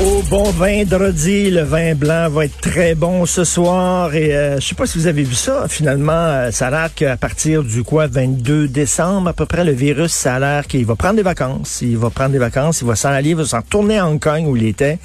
[0.00, 4.68] Au bon vendredi, le vin blanc va être très bon ce soir et euh, je
[4.68, 5.68] sais pas si vous avez vu ça.
[5.68, 9.72] Finalement, euh, ça a l'air qu'à partir du quoi 22 décembre à peu près, le
[9.72, 11.80] virus, ça a l'air qu'il va prendre des vacances.
[11.82, 14.18] Il va prendre des vacances, il va s'en aller, il va s'en retourner à Hong
[14.18, 14.98] Kong où il était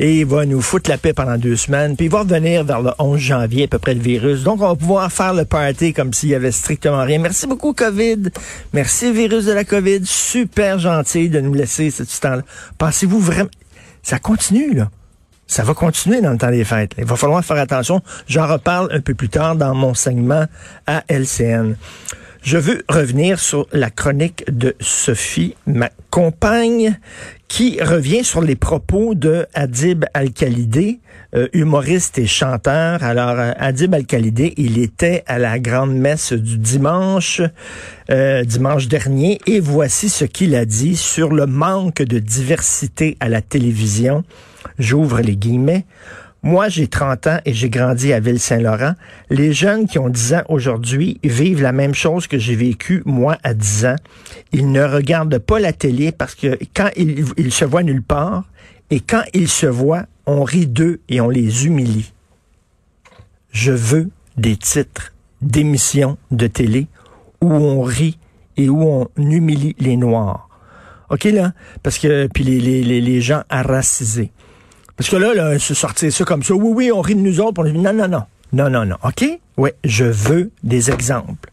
[0.00, 1.94] et il va nous foutre la paix pendant deux semaines.
[1.94, 4.42] Puis il va revenir vers le 11 janvier à peu près le virus.
[4.42, 7.20] Donc on va pouvoir faire le party comme s'il y avait strictement rien.
[7.20, 8.24] Merci beaucoup Covid.
[8.72, 10.00] Merci virus de la Covid.
[10.04, 12.42] Super gentil de nous laisser ce temps-là.
[12.76, 13.48] Pensez-vous vraiment
[14.02, 14.90] ça continue, là.
[15.46, 16.94] Ça va continuer dans le temps des fêtes.
[16.96, 18.00] Il va falloir faire attention.
[18.26, 20.46] J'en reparle un peu plus tard dans mon segment
[20.86, 21.76] à LCN.
[22.42, 26.98] Je veux revenir sur la chronique de Sophie, ma compagne,
[27.46, 30.98] qui revient sur les propos de Adib Al-Khalidé,
[31.36, 33.04] euh, humoriste et chanteur.
[33.04, 37.42] Alors, euh, Adib Al-Khalidé, il était à la grande messe du dimanche,
[38.10, 43.28] euh, dimanche dernier, et voici ce qu'il a dit sur le manque de diversité à
[43.28, 44.24] la télévision.
[44.80, 45.86] J'ouvre les guillemets.
[46.44, 48.94] Moi, j'ai 30 ans et j'ai grandi à Ville-Saint-Laurent.
[49.30, 53.38] Les jeunes qui ont 10 ans aujourd'hui vivent la même chose que j'ai vécu, moi,
[53.44, 53.96] à 10 ans.
[54.50, 58.44] Ils ne regardent pas la télé parce que quand ils, se voient nulle part,
[58.90, 62.12] et quand ils se voient, on rit d'eux et on les humilie.
[63.52, 66.88] Je veux des titres d'émissions de télé
[67.40, 68.18] où on rit
[68.56, 70.48] et où on humilie les Noirs.
[71.08, 71.52] OK, là?
[71.82, 73.42] Parce que, puis les, les, les, gens.
[74.96, 77.40] Parce que là, là, se sortir ça comme ça, oui, oui, on rit de nous
[77.40, 79.24] autres, non, non, non, non, non, non, OK?
[79.56, 81.50] Oui, je veux des exemples.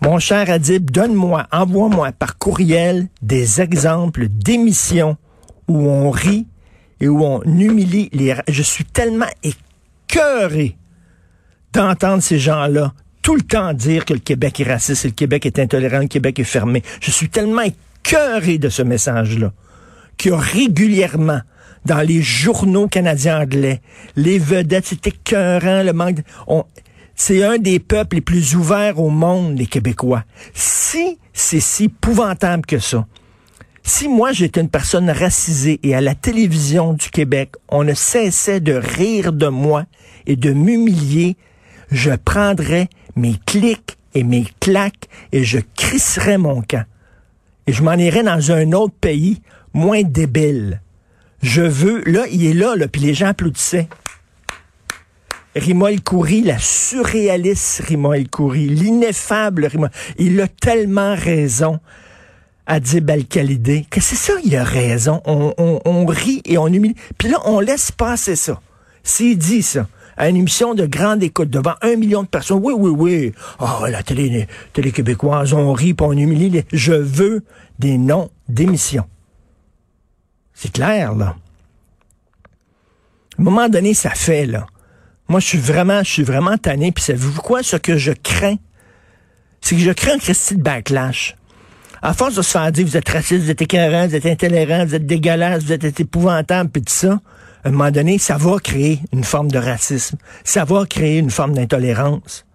[0.00, 5.16] Mon cher Adib, donne-moi, envoie-moi par courriel des exemples d'émissions
[5.68, 6.46] où on rit
[7.00, 8.34] et où on humilie les...
[8.48, 10.76] Je suis tellement écœuré
[11.72, 12.92] d'entendre ces gens-là
[13.22, 16.38] tout le temps dire que le Québec est raciste, le Québec est intolérant, le Québec
[16.40, 16.82] est fermé.
[17.00, 19.52] Je suis tellement écœuré de ce message-là
[20.18, 21.40] qu'il y a régulièrement
[21.84, 23.80] dans les journaux canadiens anglais,
[24.16, 26.16] les vedettes, c'est écœurant, le manque...
[26.16, 26.64] De, on,
[27.14, 30.24] c'est un des peuples les plus ouverts au monde, les Québécois.
[30.54, 33.06] Si c'est si épouvantable que ça,
[33.82, 38.60] si moi j'étais une personne racisée et à la télévision du Québec, on ne cessait
[38.60, 39.84] de rire de moi
[40.26, 41.36] et de m'humilier,
[41.90, 46.84] je prendrais mes clics et mes claques et je crisserais mon camp.
[47.66, 49.42] Et je m'en irais dans un autre pays
[49.74, 50.80] moins débile.
[51.42, 53.88] Je veux, là, il est là, là puis les gens applaudissaient.
[55.54, 61.78] Rima El Khoury, la surréaliste Rima El l'ineffable Rima, il a tellement raison.
[62.66, 65.20] Adib Al-Khalidé, que c'est ça, il a raison.
[65.26, 66.94] On, on, on, rit et on humilie.
[67.18, 68.60] Puis là, on laisse passer ça.
[69.02, 72.72] S'il dit ça, à une émission de grande écoute devant un million de personnes, oui,
[72.76, 73.32] oui, oui.
[73.58, 76.62] Oh, la télé, télé québécoise, on rit puis on humilie.
[76.72, 77.42] Je veux
[77.78, 79.06] des noms d'émissions.
[80.62, 81.34] C'est clair, là.
[83.36, 84.68] À un moment donné, ça fait, là.
[85.26, 86.92] Moi, je suis vraiment, je suis vraiment tanné.
[86.92, 87.64] Puis savez-vous quoi?
[87.64, 88.58] Ce que je crains,
[89.60, 91.36] c'est que je crains un Christy de backlash.
[92.00, 94.86] À force de se faire dire, vous êtes raciste, vous êtes écœurant, vous êtes intolérant,
[94.86, 97.20] vous êtes dégueulasse, vous êtes épouvantable, puis tout ça,
[97.64, 100.16] à un moment donné, ça va créer une forme de racisme.
[100.44, 102.46] Ça va créer une forme d'intolérance.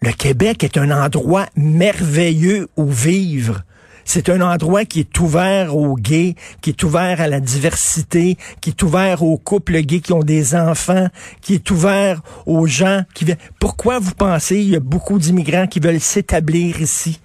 [0.00, 3.62] Le Québec est un endroit merveilleux où vivre.
[4.10, 8.70] C'est un endroit qui est ouvert aux gays, qui est ouvert à la diversité, qui
[8.70, 11.08] est ouvert aux couples gays qui ont des enfants,
[11.42, 13.26] qui est ouvert aux gens qui.
[13.60, 17.20] Pourquoi vous pensez il y a beaucoup d'immigrants qui veulent s'établir ici?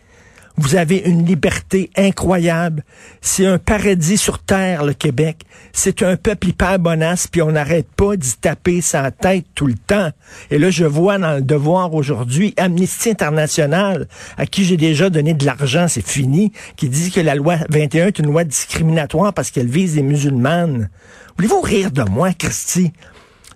[0.56, 2.84] Vous avez une liberté incroyable.
[3.22, 5.46] C'est un paradis sur terre, le Québec.
[5.72, 9.74] C'est un peuple hyper bonasse, puis on n'arrête pas d'y taper sa tête tout le
[9.74, 10.12] temps.
[10.52, 14.08] Et là, je vois dans le devoir aujourd'hui Amnesty International,
[14.38, 18.08] à qui j'ai déjà donné de l'argent, c'est fini, qui dit que la loi 21
[18.08, 20.90] est une loi discriminatoire parce qu'elle vise les musulmanes.
[21.36, 22.92] Voulez-vous rire de moi, Christy?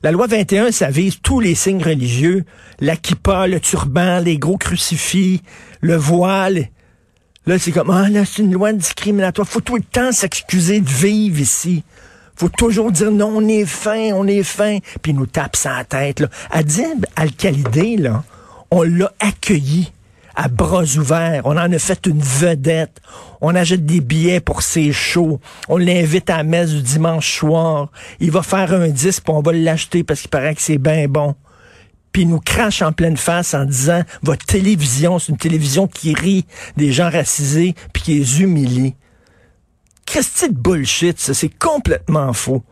[0.02, 2.44] La loi 21, ça vise tous les signes religieux.
[2.80, 5.42] La kippa, le turban, les gros crucifix,
[5.82, 6.70] le voile.
[7.48, 9.48] Là, c'est comme, ah, là, c'est une loi discriminatoire.
[9.48, 11.86] Faut tout le temps s'excuser de vivre ici.
[12.36, 14.80] Faut toujours dire non, on est fin, on est fin.
[15.02, 16.28] Puis il nous tape sa tête, là.
[16.52, 18.26] Adib Al-Khalidé, là,
[18.70, 19.94] on l'a accueilli
[20.36, 21.44] à bras ouverts.
[21.46, 23.00] On en a fait une vedette.
[23.40, 25.40] On achète des billets pour ses shows.
[25.70, 27.92] On l'invite à la messe du dimanche soir.
[28.20, 31.08] Il va faire un disque, puis on va l'acheter parce qu'il paraît que c'est bien
[31.08, 31.34] bon
[32.18, 36.16] puis il nous crache en pleine face en disant votre télévision, c'est une télévision qui
[36.16, 38.96] rit des gens racisés puis qui les humilie.
[40.04, 41.36] Qu'est-ce que de bullshit, ça?
[41.36, 42.64] C'est complètement faux.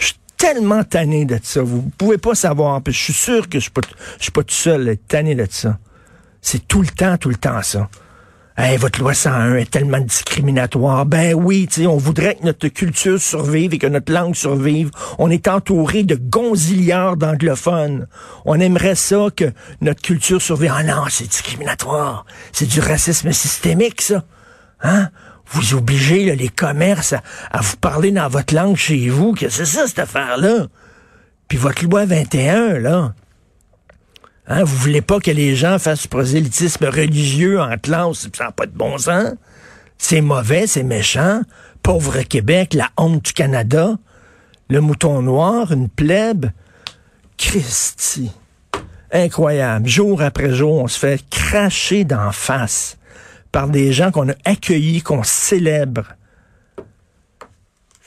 [0.00, 1.62] Je suis tellement tanné de ça.
[1.62, 2.80] Vous pouvez pas savoir.
[2.84, 3.82] Je suis sûr que je suis pas,
[4.18, 5.78] suis pas tout seul à être tanné de ça.
[6.42, 7.88] C'est tout le temps, tout le temps ça.
[8.60, 11.06] Hey, votre loi 101 est tellement discriminatoire.
[11.06, 14.90] Ben oui, on voudrait que notre culture survive et que notre langue survive.
[15.20, 18.08] On est entouré de gonzillards d'anglophones.
[18.44, 20.72] On aimerait ça que notre culture survive.
[20.74, 22.26] Ah non, c'est discriminatoire.
[22.50, 24.24] C'est du racisme systémique, ça.
[24.82, 25.10] Hein?
[25.46, 27.22] Vous obligez les commerces à,
[27.52, 29.34] à, vous parler dans votre langue chez vous.
[29.34, 30.66] Que c'est ça, cette affaire-là?
[31.46, 33.14] Puis votre loi 21, là,
[34.50, 38.52] Hein, vous voulez pas que les gens fassent du prosélytisme religieux en classe, ça n'a
[38.52, 39.34] pas de bon sens.
[39.98, 41.42] C'est mauvais, c'est méchant.
[41.82, 43.98] Pauvre Québec, la honte du Canada,
[44.70, 46.46] le mouton noir, une plèbe.
[47.36, 48.30] Christy.
[49.12, 49.86] Incroyable.
[49.86, 52.96] Jour après jour, on se fait cracher d'en face
[53.52, 56.14] par des gens qu'on a accueillis, qu'on célèbre.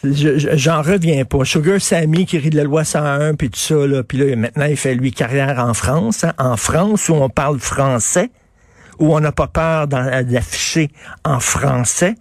[0.04, 1.46] J'en reviens pas.
[1.46, 4.66] Sugar Sammy qui rit de la loi 101 puis tout ça là, puis là maintenant
[4.66, 6.34] il fait lui carrière en France, hein.
[6.40, 8.32] en France où on parle français,
[8.98, 10.90] où on n'a pas peur d'afficher
[11.24, 12.16] en français.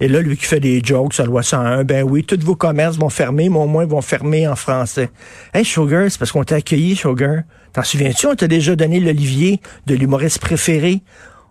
[0.00, 2.56] Et là, lui qui fait des jokes sur la loi 101, ben oui, tous vos
[2.56, 5.10] commerces vont fermer, mais au moins vont fermer en français.
[5.52, 7.42] Hey Sugar, c'est parce qu'on t'a accueilli, Sugar.
[7.72, 11.02] T'en souviens-tu, on t'a déjà donné l'Olivier de l'humoriste préféré.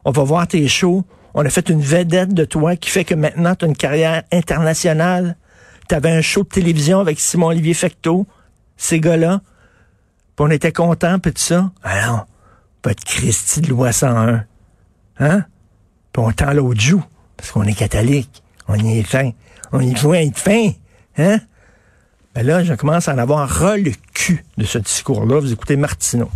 [0.06, 1.06] On va voir tes shows.
[1.34, 4.24] On a fait une vedette de toi qui fait que maintenant tu as une carrière
[4.32, 5.36] internationale.
[5.90, 8.28] Tu avais un show de télévision avec Simon-Olivier Fecteau,
[8.78, 9.42] ces gars-là.
[10.36, 11.72] Puis on était contents, puis tout ça.
[11.84, 12.28] Alors,
[12.84, 14.46] votre Christie de loi 101.
[15.20, 15.46] Hein?
[16.12, 17.04] Puis on tend l'autre joue,
[17.38, 18.44] parce qu'on est catholique.
[18.68, 19.32] On y est fin.
[19.72, 20.72] On y veut être fin.
[21.18, 21.40] Hein?
[22.34, 25.40] Ben là, je commence à en avoir ras le cul de ce discours-là.
[25.40, 26.30] Vous écoutez Martineau.